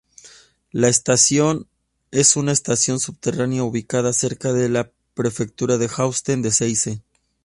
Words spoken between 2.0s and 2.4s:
es